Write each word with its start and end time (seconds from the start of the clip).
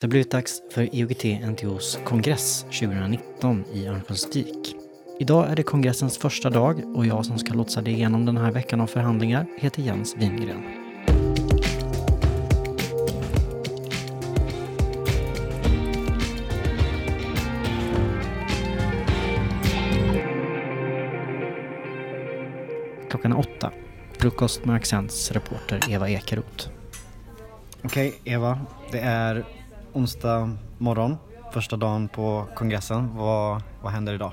Det 0.00 0.06
har 0.06 0.10
blivit 0.10 0.30
dags 0.30 0.62
för 0.70 0.82
IOGT-NTOs 0.82 2.04
kongress 2.04 2.62
2019 2.62 3.64
i 3.72 3.86
Örnsköldsvik. 3.86 4.76
Idag 5.18 5.50
är 5.50 5.56
det 5.56 5.62
kongressens 5.62 6.18
första 6.18 6.50
dag 6.50 6.96
och 6.96 7.06
jag 7.06 7.26
som 7.26 7.38
ska 7.38 7.54
lotsa 7.54 7.82
dig 7.82 7.92
igenom 7.92 8.26
den 8.26 8.36
här 8.36 8.50
veckan 8.50 8.80
av 8.80 8.86
förhandlingar 8.86 9.46
heter 9.58 9.82
Jens 9.82 10.16
Wingren. 10.16 10.62
Klockan 23.10 23.32
är 23.32 23.38
åtta. 23.38 23.72
Frukost 24.18 24.64
med 24.64 24.76
Accents 24.76 25.32
reporter 25.32 25.80
Eva 25.90 26.10
Ekeroth. 26.10 26.68
Okej, 27.82 28.20
Eva. 28.24 28.60
Det 28.92 28.98
är 28.98 29.59
onsdag 29.92 30.56
morgon, 30.78 31.16
första 31.52 31.76
dagen 31.76 32.08
på 32.08 32.46
kongressen. 32.54 33.16
Vad, 33.16 33.62
vad 33.82 33.92
händer 33.92 34.14
idag? 34.14 34.32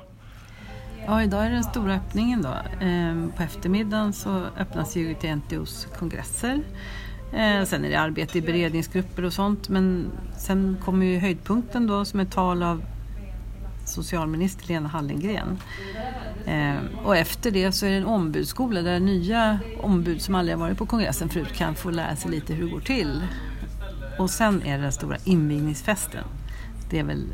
Ja, 1.05 1.23
idag 1.23 1.45
är 1.45 1.49
den 1.49 1.63
stora 1.63 1.93
öppningen 1.93 2.41
då. 2.41 2.53
Ehm, 2.85 3.31
på 3.37 3.43
eftermiddagen 3.43 4.13
så 4.13 4.43
öppnas 4.57 4.95
ju 4.95 5.13
TNTOs 5.13 5.87
kongresser. 5.99 6.61
Ehm, 7.33 7.65
sen 7.65 7.85
är 7.85 7.89
det 7.89 7.95
arbete 7.95 8.37
i 8.37 8.41
beredningsgrupper 8.41 9.23
och 9.25 9.33
sånt. 9.33 9.69
Men 9.69 10.11
sen 10.37 10.77
kommer 10.85 11.05
ju 11.05 11.19
höjdpunkten 11.19 11.87
då 11.87 12.05
som 12.05 12.19
är 12.19 12.25
tal 12.25 12.63
av 12.63 12.83
socialminister 13.85 14.67
Lena 14.67 14.89
Hallengren. 14.89 15.57
Ehm, 16.45 16.77
och 17.05 17.17
efter 17.17 17.51
det 17.51 17.71
så 17.71 17.85
är 17.85 17.89
det 17.89 17.97
en 17.97 18.05
ombudsskola 18.05 18.81
där 18.81 18.99
nya 18.99 19.59
ombud 19.81 20.21
som 20.21 20.35
aldrig 20.35 20.57
har 20.57 20.61
varit 20.61 20.77
på 20.77 20.85
kongressen 20.85 21.29
förut 21.29 21.53
kan 21.53 21.75
få 21.75 21.89
lära 21.89 22.15
sig 22.15 22.31
lite 22.31 22.53
hur 22.53 22.65
det 22.65 22.71
går 22.71 22.81
till. 22.81 23.21
Och 24.17 24.29
sen 24.29 24.63
är 24.63 24.77
det 24.77 24.83
den 24.83 24.91
stora 24.91 25.17
invigningsfesten. 25.23 26.23
Det 26.89 26.99
är 26.99 27.03
väl 27.03 27.25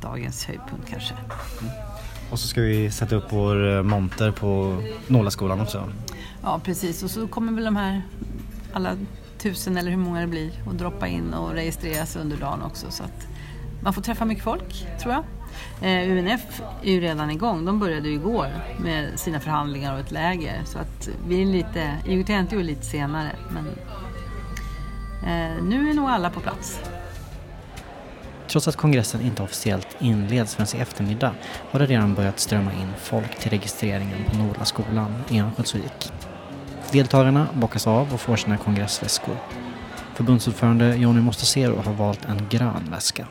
dagens 0.00 0.44
höjdpunkt 0.44 0.90
kanske. 0.90 1.14
Mm. 1.14 1.72
Och 2.30 2.38
så 2.38 2.48
ska 2.48 2.60
vi 2.60 2.90
sätta 2.90 3.16
upp 3.16 3.24
vår 3.28 3.76
eh, 3.76 3.82
monter 3.82 4.30
på 4.30 4.82
Nålaskolan 5.06 5.60
också. 5.60 5.88
Ja 6.42 6.60
precis 6.64 7.02
och 7.02 7.10
så 7.10 7.28
kommer 7.28 7.52
väl 7.52 7.64
de 7.64 7.76
här 7.76 8.02
alla 8.72 8.96
tusen 9.38 9.76
eller 9.76 9.90
hur 9.90 9.98
många 9.98 10.20
det 10.20 10.26
blir 10.26 10.50
och 10.66 10.74
droppa 10.74 11.08
in 11.08 11.34
och 11.34 11.52
registreras 11.52 12.16
under 12.16 12.36
dagen 12.36 12.62
också 12.62 12.90
så 12.90 13.02
att 13.02 13.28
man 13.80 13.92
får 13.92 14.02
träffa 14.02 14.24
mycket 14.24 14.44
folk 14.44 14.86
tror 15.02 15.14
jag. 15.14 15.24
Eh, 15.80 16.10
UNF 16.10 16.62
är 16.82 16.92
ju 16.92 17.00
redan 17.00 17.30
igång. 17.30 17.64
De 17.64 17.78
började 17.78 18.08
ju 18.08 18.14
igår 18.14 18.48
med 18.78 19.20
sina 19.20 19.40
förhandlingar 19.40 19.94
och 19.94 20.00
ett 20.00 20.10
läger. 20.10 20.62
Så 20.64 20.78
att 20.78 21.08
vi 21.28 21.42
är 21.42 21.46
lite, 21.46 21.96
IOGT 22.06 22.30
är 22.30 22.62
lite 22.62 22.84
senare. 22.84 23.30
Men 23.50 23.66
Eh, 25.26 25.62
nu 25.62 25.90
är 25.90 25.94
nog 25.94 26.08
alla 26.08 26.30
på 26.30 26.40
plats. 26.40 26.80
Trots 28.48 28.68
att 28.68 28.76
kongressen 28.76 29.20
inte 29.20 29.42
officiellt 29.42 29.96
inleds 29.98 30.54
förrän 30.54 30.80
i 30.80 30.82
eftermiddag 30.82 31.34
har 31.70 31.80
det 31.80 31.86
redan 31.86 32.14
börjat 32.14 32.40
strömma 32.40 32.72
in 32.72 32.92
folk 32.98 33.38
till 33.38 33.50
registreringen 33.50 34.24
på 34.30 34.36
Nolaskolan 34.36 35.14
i 35.28 35.40
Örnsköldsvik. 35.40 36.12
Deltagarna 36.92 37.48
bockas 37.54 37.86
av 37.86 38.14
och 38.14 38.20
får 38.20 38.36
sina 38.36 38.56
kongressväskor. 38.56 39.36
Förbundsordförande 40.14 40.96
Jonny 40.96 41.20
Mostasero 41.20 41.82
har 41.82 41.92
valt 41.92 42.24
en 42.24 42.48
grön 42.50 42.88
väska. 42.90 43.26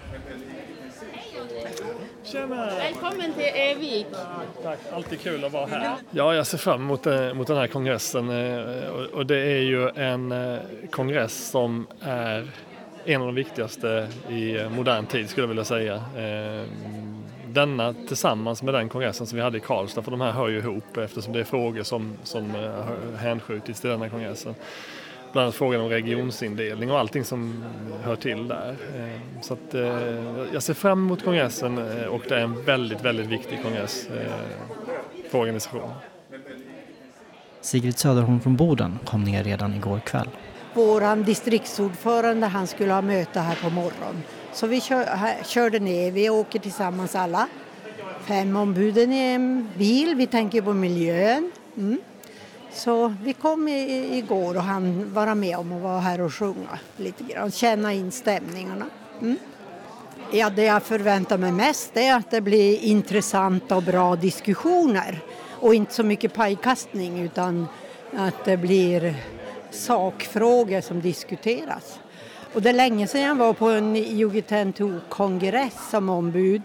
Tjena! 2.35 2.65
Välkommen 2.65 3.33
till 3.33 3.51
Evik! 3.53 4.07
Tack, 4.63 4.79
alltid 4.93 5.19
kul 5.21 5.45
att 5.45 5.51
vara 5.51 5.65
här. 5.65 5.95
Ja, 6.11 6.35
jag 6.35 6.47
ser 6.47 6.57
fram 6.57 6.81
emot, 6.81 7.07
eh, 7.07 7.33
mot 7.33 7.47
den 7.47 7.57
här 7.57 7.67
kongressen 7.67 8.29
eh, 8.29 8.89
och 9.13 9.25
det 9.25 9.37
är 9.37 9.61
ju 9.61 9.89
en 9.89 10.31
eh, 10.31 10.59
kongress 10.91 11.49
som 11.49 11.87
är 12.01 12.51
en 13.05 13.21
av 13.21 13.27
de 13.27 13.35
viktigaste 13.35 14.07
i 14.29 14.69
modern 14.69 15.05
tid 15.05 15.29
skulle 15.29 15.43
jag 15.43 15.47
vilja 15.47 15.63
säga. 15.63 16.03
Denna 17.47 17.93
tillsammans 17.93 18.63
med 18.63 18.73
den 18.73 18.89
kongressen 18.89 19.27
som 19.27 19.35
vi 19.35 19.43
hade 19.43 19.57
i 19.57 19.61
Karlstad, 19.61 20.01
för 20.01 20.11
de 20.11 20.21
här 20.21 20.31
hör 20.31 20.47
ju 20.47 20.57
ihop 20.57 20.97
eftersom 20.97 21.33
det 21.33 21.39
är 21.39 21.43
frågor 21.43 21.83
som, 21.83 22.17
som 22.23 22.53
hänskjutits 23.17 23.81
till 23.81 23.89
denna 23.89 24.09
kongressen 24.09 24.55
bland 25.35 25.45
annat 25.45 25.55
frågan 25.55 25.81
om 25.81 25.89
regionsindelning 25.89 26.91
och 26.91 26.99
allting 26.99 27.23
som 27.23 27.63
hör 28.03 28.15
till 28.15 28.47
där. 28.47 28.75
Eh, 28.95 29.41
så 29.41 29.53
att, 29.53 29.73
eh, 29.73 29.81
jag 30.53 30.63
ser 30.63 30.73
fram 30.73 30.99
emot 30.99 31.23
kongressen 31.23 31.77
eh, 31.77 32.05
och 32.05 32.21
det 32.27 32.35
är 32.35 32.39
en 32.39 32.65
väldigt, 32.65 33.01
väldigt 33.01 33.25
viktig 33.25 33.63
kongress 33.63 34.07
för 35.29 35.39
organisationen. 35.39 35.95
Sigrid 37.61 37.97
Söderholm 37.97 38.39
från 38.39 38.55
Boden 38.55 38.99
kom 39.05 39.23
ner 39.23 39.43
redan 39.43 39.73
igår 39.73 39.99
kväll. 39.99 40.29
Vår 40.73 41.23
distriktsordförande 41.23 42.47
han 42.47 42.67
skulle 42.67 42.93
ha 42.93 43.01
möte 43.01 43.39
här 43.39 43.55
på 43.63 43.69
morgonen. 43.69 44.23
Så 44.53 44.67
vi 44.67 44.81
kör, 44.81 45.05
här, 45.05 45.43
körde 45.43 45.79
ner, 45.79 46.11
vi 46.11 46.29
åker 46.29 46.59
tillsammans 46.59 47.15
alla. 47.15 47.47
Fem 48.25 48.55
ombuden 48.55 49.13
i 49.13 49.19
en 49.19 49.69
bil, 49.77 50.15
vi 50.15 50.27
tänker 50.27 50.61
på 50.61 50.73
miljön. 50.73 51.51
Mm. 51.77 51.99
Så 52.75 53.15
vi 53.23 53.33
kom 53.33 53.67
i, 53.67 54.17
igår 54.17 54.55
och 54.55 54.63
han 54.63 55.13
vara 55.13 55.35
med 55.35 55.57
om 55.57 55.71
att 55.71 55.81
vara 55.81 55.99
här 55.99 56.21
och 56.21 56.33
sjunga 56.33 56.79
lite 56.97 57.23
grann, 57.23 57.51
känna 57.51 57.93
in 57.93 58.11
stämningarna. 58.11 58.85
Mm. 59.21 59.37
Ja, 60.31 60.49
det 60.49 60.63
jag 60.63 60.83
förväntar 60.83 61.37
mig 61.37 61.51
mest 61.51 61.97
är 61.97 62.15
att 62.15 62.31
det 62.31 62.41
blir 62.41 62.79
intressanta 62.79 63.75
och 63.75 63.83
bra 63.83 64.15
diskussioner 64.15 65.19
och 65.59 65.75
inte 65.75 65.93
så 65.93 66.03
mycket 66.03 66.33
pajkastning 66.33 67.19
utan 67.19 67.67
att 68.13 68.45
det 68.45 68.57
blir 68.57 69.15
sakfrågor 69.71 70.81
som 70.81 71.01
diskuteras. 71.01 71.99
Och 72.53 72.61
det 72.61 72.69
är 72.69 72.73
länge 72.73 73.07
sedan 73.07 73.21
jag 73.21 73.35
var 73.35 73.53
på 73.53 73.69
en 73.69 73.95
IOGT-NTO-kongress 73.95 75.89
som 75.91 76.09
ombud. 76.09 76.61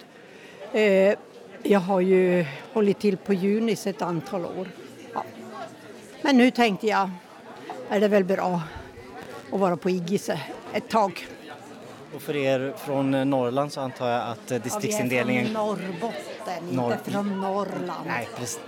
Eh, 0.73 1.15
jag 1.63 1.81
har 1.81 2.01
ju 2.01 2.47
hållit 2.73 3.01
till 3.01 3.17
på 3.17 3.35
Junis 3.35 3.87
ett 3.87 4.03
antal 4.03 4.45
år. 4.45 4.69
Men 6.23 6.37
nu 6.37 6.51
tänkte 6.51 6.87
jag, 6.87 7.11
är 7.89 8.01
det 8.01 8.09
väl 8.09 8.25
bra 8.25 8.63
att 9.53 9.61
vara 9.61 9.77
på 9.77 9.91
Iggise 9.91 10.41
ett 10.73 10.89
tag. 10.89 11.27
Och 12.15 12.23
för 12.23 12.37
er 12.37 12.75
från 12.77 13.31
Norrland 13.31 13.73
så 13.73 13.81
antar 13.81 14.09
jag 14.09 14.23
att 14.23 14.63
distriktsindelningen... 14.63 15.53
Ja, 15.55 15.65
vi 15.65 15.73
är 15.73 15.77
från 15.77 15.91
Norrbotten, 15.91 16.77
Norr... 16.77 16.93
inte 16.93 17.11
från 17.11 17.41
Norrland. 17.41 18.07
Nej, 18.07 18.29
precis. 18.37 18.61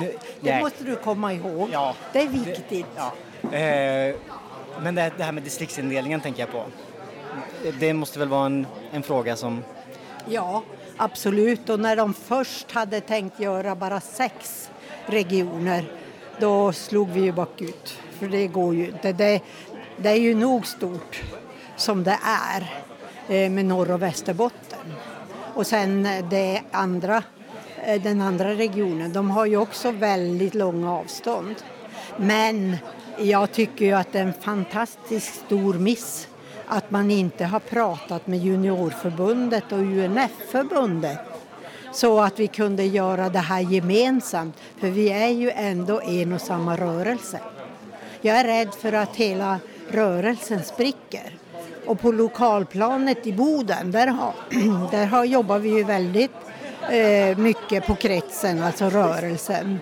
Nu, 0.00 0.12
det 0.40 0.50
nej. 0.50 0.62
måste 0.62 0.84
du 0.84 0.96
komma 0.96 1.32
ihåg. 1.32 1.68
Ja. 1.72 1.94
Det 2.12 2.20
är 2.20 2.28
viktigt. 2.28 2.86
Ja. 2.96 3.56
Eh, 3.56 4.16
men 4.82 4.94
det, 4.94 5.12
det, 5.16 5.24
här 5.24 5.32
med 5.32 5.42
distriktsindelningen 5.42 6.20
tänker 6.20 6.40
jag 6.40 6.52
på. 6.52 6.64
Det 7.80 7.94
måste 7.94 8.18
väl 8.18 8.28
vara 8.28 8.46
en, 8.46 8.66
en 8.92 9.02
fråga 9.02 9.36
som... 9.36 9.64
Ja, 10.28 10.62
absolut. 10.96 11.68
Och 11.68 11.80
när 11.80 11.96
de 11.96 12.14
först 12.14 12.72
hade 12.72 13.00
tänkt 13.00 13.40
göra 13.40 13.74
bara 13.74 14.00
sex 14.00 14.70
regioner 15.06 15.84
då 16.40 16.72
slog 16.72 17.10
vi 17.10 17.20
ju 17.20 17.32
bakut. 17.32 17.98
För 18.18 18.28
det 18.28 18.46
går 18.46 18.74
ju 18.74 18.86
inte. 18.86 19.12
Det, 19.12 19.40
det 19.96 20.08
är 20.08 20.20
ju 20.20 20.34
nog 20.34 20.66
stort 20.66 21.22
som 21.76 22.04
det 22.04 22.18
är 22.22 22.60
eh, 23.28 23.50
med 23.50 23.64
Norr 23.64 23.90
och 23.90 24.02
Västerbotten. 24.02 24.94
Och 25.54 25.66
sen 25.66 26.06
eh, 26.06 26.28
det 26.30 26.60
andra, 26.70 27.22
eh, 27.84 28.02
den 28.02 28.20
andra 28.20 28.54
regionen, 28.54 29.12
de 29.12 29.30
har 29.30 29.46
ju 29.46 29.56
också 29.56 29.90
väldigt 29.90 30.54
långa 30.54 30.92
avstånd. 30.92 31.54
Men 32.16 32.76
jag 33.18 33.52
tycker 33.52 33.84
ju 33.84 33.92
att 33.92 34.12
det 34.12 34.18
är 34.18 34.22
en 34.22 34.32
fantastiskt 34.32 35.34
stor 35.46 35.74
miss 35.74 36.28
att 36.66 36.90
man 36.90 37.10
inte 37.10 37.44
har 37.44 37.60
pratat 37.60 38.26
med 38.26 38.38
Juniorförbundet 38.38 39.72
och 39.72 39.78
UNF-förbundet 39.78 41.29
så 41.92 42.20
att 42.20 42.40
vi 42.40 42.46
kunde 42.46 42.84
göra 42.84 43.28
det 43.28 43.38
här 43.38 43.60
gemensamt, 43.60 44.56
för 44.80 44.88
vi 44.88 45.10
är 45.10 45.28
ju 45.28 45.50
ändå 45.50 46.00
en 46.00 46.32
och 46.32 46.40
samma 46.40 46.76
rörelse. 46.76 47.40
Jag 48.20 48.36
är 48.36 48.44
rädd 48.44 48.74
för 48.80 48.92
att 48.92 49.16
hela 49.16 49.58
rörelsen 49.90 50.64
spricker. 50.64 51.36
Och 51.86 52.00
på 52.00 52.12
lokalplanet 52.12 53.26
i 53.26 53.32
Boden, 53.32 53.90
där, 53.90 54.06
har, 54.06 54.32
där 54.90 55.06
har, 55.06 55.24
jobbar 55.24 55.58
vi 55.58 55.68
ju 55.68 55.84
väldigt 55.84 56.30
eh, 56.90 57.38
mycket 57.38 57.86
på 57.86 57.94
kretsen, 57.94 58.62
alltså 58.62 58.90
rörelsen. 58.90 59.80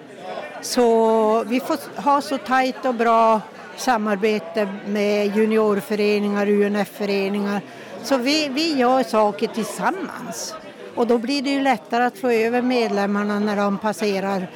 Så 0.63 1.45
vi 1.45 1.61
får 1.61 2.01
ha 2.03 2.21
så 2.21 2.39
tajt 2.39 2.85
och 2.85 2.95
bra 2.95 3.41
samarbete 3.77 4.69
med 4.87 5.37
juniorföreningar, 5.37 6.49
UNF-föreningar. 6.49 7.61
Så 8.03 8.17
vi, 8.17 8.49
vi 8.49 8.75
gör 8.75 9.03
saker 9.03 9.47
tillsammans. 9.47 10.55
Och 10.99 11.07
då 11.07 11.19
blir 11.19 11.43
det 11.43 11.51
ju 11.51 11.63
lättare 11.63 12.05
att 12.05 12.19
få 12.19 12.31
över 12.31 12.63
medlemmarna 12.63 13.39
när 13.39 13.57
de 13.57 13.79
passerar 13.79 14.51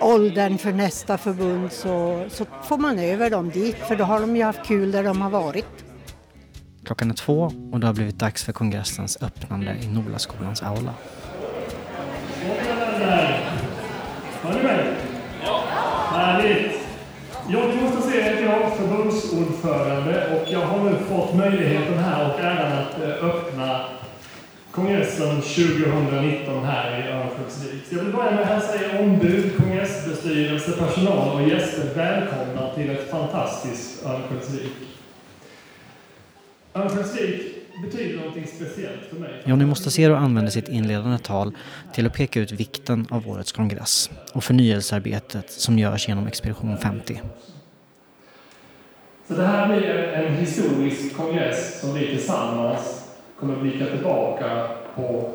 åldern 0.00 0.58
för 0.58 0.72
nästa 0.72 1.18
förbund 1.18 1.72
så, 1.72 2.24
så 2.28 2.44
får 2.62 2.78
man 2.78 2.98
över 2.98 3.30
dem 3.30 3.50
dit 3.50 3.76
för 3.76 3.96
då 3.96 4.04
har 4.04 4.20
de 4.20 4.36
ju 4.36 4.42
haft 4.42 4.66
kul 4.66 4.92
där 4.92 5.04
de 5.04 5.22
har 5.22 5.30
varit. 5.30 5.84
Klockan 6.84 7.10
är 7.10 7.14
två 7.14 7.50
och 7.72 7.80
det 7.80 7.86
har 7.86 7.94
blivit 7.94 8.18
dags 8.18 8.44
för 8.44 8.52
kongressens 8.52 9.18
öppnande 9.22 9.76
i 9.82 9.88
Nolaskolans 9.88 10.62
aula. 10.62 10.94
Har 14.42 14.54
ni 14.54 14.62
med? 14.62 14.96
Ja. 15.44 15.62
Härligt! 16.12 16.72
Jag 17.48 17.76
måste 17.76 18.10
se 18.10 18.20
ett 18.20 18.40
ja 18.44 18.70
förbundsordförande 18.70 20.36
och 20.36 20.52
jag 20.52 20.60
har 20.60 20.90
nu 20.90 20.96
fått 20.98 21.34
möjligheten 21.34 21.98
här 21.98 22.30
och 22.30 22.40
äran 22.40 22.72
att 22.72 23.02
eh, 23.02 23.24
öppna 23.24 23.84
kongressen 24.74 25.42
2019 25.42 26.64
här 26.64 26.98
i 26.98 27.12
Örnsköldsvik. 27.12 27.82
Jag 27.90 27.98
vill 27.98 28.12
börja 28.12 28.30
med 28.30 28.40
att 28.40 28.48
hälsa 28.48 28.74
er 28.74 29.00
ombud, 29.00 29.56
kongressbestyrelse, 29.56 30.72
personal 30.72 31.42
och 31.42 31.48
gäster 31.48 31.94
välkomna 31.94 32.74
till 32.74 32.90
ett 32.90 33.10
fantastiskt 33.10 34.06
Örnsköldsvik. 34.06 34.72
Örnsköldsvik 36.74 37.42
betyder 37.82 38.18
någonting 38.18 38.46
speciellt 38.46 39.02
för 39.10 39.16
mig. 39.16 39.42
Johnny 39.44 39.64
Mostasero 39.64 40.14
använder 40.14 40.52
sitt 40.52 40.68
inledande 40.68 41.18
tal 41.18 41.52
till 41.92 42.06
att 42.06 42.14
peka 42.14 42.40
ut 42.40 42.52
vikten 42.52 43.06
av 43.10 43.28
årets 43.28 43.52
kongress 43.52 44.10
och 44.32 44.44
förnyelsearbetet 44.44 45.50
som 45.50 45.78
görs 45.78 46.08
genom 46.08 46.26
Expedition 46.26 46.78
50. 46.78 47.20
Så 49.28 49.34
det 49.34 49.46
här 49.46 49.68
blir 49.68 49.90
en 49.90 50.34
historisk 50.34 51.16
kongress 51.16 51.80
som 51.80 51.94
vi 51.94 52.06
tillsammans 52.06 53.03
kommer 53.44 53.60
blicka 53.60 53.86
tillbaka 53.86 54.68
på 54.94 55.30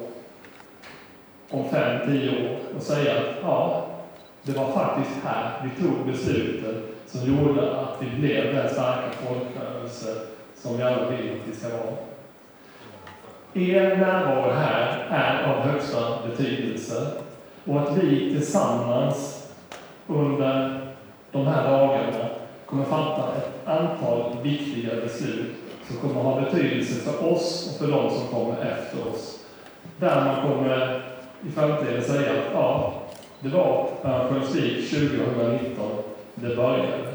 om 1.49 1.69
fem, 1.69 1.99
tio 2.05 2.29
år 2.29 2.57
och 2.77 2.81
säga 2.83 3.13
att 3.13 3.25
ja, 3.41 3.85
det 4.43 4.51
var 4.57 4.71
faktiskt 4.71 5.23
här 5.23 5.51
vi 5.63 5.83
tog 5.83 6.05
besluten 6.05 6.83
som 7.05 7.21
gjorde 7.21 7.79
att 7.79 7.95
vi 7.99 8.19
blev 8.19 8.55
den 8.55 8.69
starka 8.69 9.11
folkrörelse 9.11 10.15
som 10.55 10.77
vi 10.77 10.83
alla 10.83 11.09
vill 11.09 11.31
att 11.31 11.47
vi 11.47 11.53
ska 11.55 11.67
vara. 11.69 11.97
Er 13.53 13.97
närvaro 13.97 14.51
här 14.51 15.07
är 15.09 15.43
av 15.43 15.59
högsta 15.59 16.19
betydelse 16.27 17.07
och 17.65 17.79
att 17.81 17.97
vi 17.97 18.33
tillsammans 18.33 19.47
under 20.07 20.81
de 21.31 21.47
här 21.47 21.71
dagarna 21.71 22.29
kommer 22.65 22.83
fatta 22.83 23.35
ett 23.37 23.67
antal 23.67 24.37
viktiga 24.43 24.95
beslut 24.95 25.68
som 25.89 25.97
kommer 25.97 26.21
ha 26.21 26.41
betydelse 26.41 26.95
för 26.95 27.31
oss 27.31 27.69
och 27.69 27.79
för 27.79 27.91
de 27.91 28.09
som 28.09 28.27
kommer 28.27 28.61
efter 28.61 29.11
oss. 29.11 29.39
Där 29.99 30.25
man 30.25 30.51
kommer 30.51 31.01
i 31.47 31.51
framtiden 31.51 32.03
säga 32.03 32.31
att 32.31 32.53
ja, 32.53 32.93
det 33.39 33.49
var 33.49 33.89
Örnsköldsvik 34.03 34.89
2019 34.89 35.91
det 36.35 36.55
började. 36.55 37.07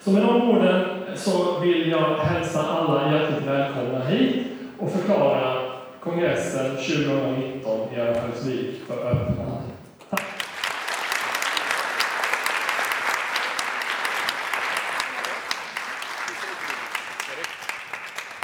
Så 0.00 0.10
med 0.10 0.22
de 0.22 0.50
orden 0.50 0.84
så 1.16 1.60
vill 1.60 1.90
jag 1.90 2.16
hälsa 2.16 2.62
alla 2.62 3.12
hjärtligt 3.12 3.48
välkomna 3.48 4.04
hit 4.04 4.46
och 4.78 4.90
förklara 4.90 5.62
kongressen 6.00 6.76
2019 6.76 7.80
i 7.94 8.00
Örnsköldsvik 8.00 8.80
för 8.86 8.94
öppna 8.94 9.57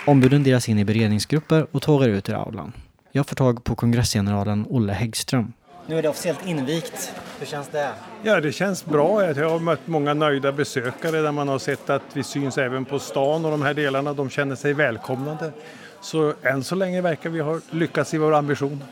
Ombuden 0.06 0.42
delas 0.42 0.68
in 0.68 0.78
i 0.78 0.84
beredningsgrupper 0.84 1.66
och 1.70 1.82
tågar 1.82 2.08
ut 2.08 2.28
ur 2.28 2.34
aulan. 2.34 2.72
Jag 3.12 3.26
får 3.26 3.36
tag 3.36 3.64
på 3.64 3.74
kongressgeneralen 3.74 4.66
Olle 4.68 4.92
Häggström. 4.92 5.52
Nu 5.86 5.98
är 5.98 6.02
det 6.02 6.08
officiellt 6.08 6.46
invigt. 6.46 7.12
Hur 7.38 7.46
känns 7.46 7.68
det? 7.68 7.90
Ja, 8.22 8.40
det 8.40 8.52
känns 8.52 8.84
bra. 8.84 9.24
Jag 9.24 9.50
har 9.50 9.58
mött 9.58 9.86
många 9.86 10.14
nöjda 10.14 10.52
besökare 10.52 11.20
där 11.20 11.32
man 11.32 11.48
har 11.48 11.58
sett 11.58 11.90
att 11.90 12.02
vi 12.12 12.22
syns 12.22 12.58
även 12.58 12.84
på 12.84 12.98
stan 12.98 13.44
och 13.44 13.50
de 13.50 13.62
här 13.62 13.74
delarna. 13.74 14.12
De 14.12 14.30
känner 14.30 14.56
sig 14.56 14.72
välkomnade. 14.72 15.52
Så 16.00 16.34
än 16.42 16.64
så 16.64 16.74
länge 16.74 17.00
verkar 17.00 17.30
vi 17.30 17.40
ha 17.40 17.60
lyckats 17.70 18.14
i 18.14 18.18
vår 18.18 18.34
ambition. 18.34 18.82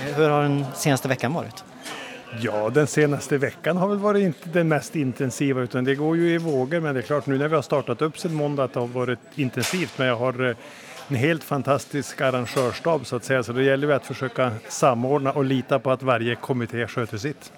Hur 0.00 0.28
har 0.28 0.42
den 0.42 0.64
senaste 0.74 1.08
veckan 1.08 1.34
varit? 1.34 1.64
Ja, 2.40 2.70
den 2.70 2.86
senaste 2.86 3.38
veckan 3.38 3.76
har 3.76 3.88
väl 3.88 3.98
varit 3.98 4.22
inte 4.22 4.48
den 4.52 4.68
mest 4.68 4.96
intensiva 4.96 5.60
utan 5.62 5.84
det 5.84 5.94
går 5.94 6.16
ju 6.16 6.34
i 6.34 6.38
vågor. 6.38 6.80
Men 6.80 6.94
det 6.94 7.00
är 7.00 7.02
klart 7.02 7.26
nu 7.26 7.38
när 7.38 7.48
vi 7.48 7.54
har 7.54 7.62
startat 7.62 8.02
upp 8.02 8.18
sedan 8.18 8.34
måndag 8.34 8.64
att 8.64 8.72
det 8.72 8.80
har 8.80 8.86
varit 8.86 9.18
intensivt. 9.34 9.98
Men 9.98 10.06
jag 10.06 10.16
har 10.16 10.48
eh, 10.48 10.56
en 11.08 11.16
helt 11.16 11.44
fantastisk 11.44 12.20
arrangörsstab 12.20 13.06
så 13.06 13.16
att 13.16 13.24
säga. 13.24 13.42
Så 13.42 13.52
det 13.52 13.64
gäller 13.64 13.88
ju 13.88 13.94
att 13.94 14.06
försöka 14.06 14.52
samordna 14.68 15.32
och 15.32 15.44
lita 15.44 15.78
på 15.78 15.90
att 15.90 16.02
varje 16.02 16.34
kommitté 16.34 16.86
sköter 16.86 17.18
sitt. 17.18 17.52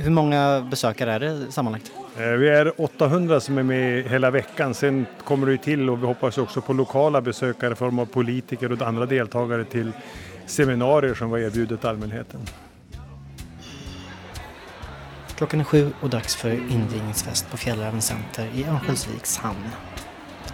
Hur 0.00 0.10
många 0.10 0.66
besökare 0.70 1.12
är 1.12 1.20
det 1.20 1.52
sammanlagt? 1.52 1.92
Eh, 2.18 2.26
Vi 2.26 2.48
är 2.48 2.80
800 2.80 3.40
som 3.40 3.58
är 3.58 3.62
med 3.62 4.04
hela 4.04 4.30
veckan. 4.30 4.74
Sen 4.74 5.06
kommer 5.24 5.46
det 5.46 5.58
till 5.58 5.90
och 5.90 6.02
vi 6.02 6.06
hoppas 6.06 6.38
också 6.38 6.60
på 6.60 6.72
lokala 6.72 7.20
besökare 7.20 7.72
i 7.72 7.76
form 7.76 7.98
av 7.98 8.06
politiker 8.06 8.72
och 8.72 8.82
andra 8.82 9.06
deltagare 9.06 9.64
till 9.64 9.92
seminarier 10.46 11.14
som 11.14 11.30
var 11.30 11.38
erbjudet 11.38 11.84
allmänheten. 11.84 12.40
Klockan 15.36 15.60
är 15.60 15.64
sju 15.64 15.92
och 16.00 16.10
dags 16.10 16.36
för 16.36 16.50
invigningsfest 16.50 17.50
på 17.50 17.56
Fjällräven 17.56 18.02
Center 18.02 18.50
i 18.54 18.64
Örnsköldsviks 18.64 19.38
hamn. 19.38 19.68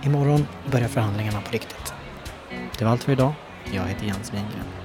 Imorgon 0.02 0.46
börjar 0.70 0.88
förhandlingarna 0.88 1.40
på 1.40 1.52
riktigt. 1.52 1.94
Det 2.79 2.84
var 2.84 2.93
allt 2.93 3.05
för 3.05 3.12
idag. 3.12 3.32
Jag 3.73 3.84
heter 3.84 4.06
Jens 4.06 4.32
Wingren. 4.32 4.81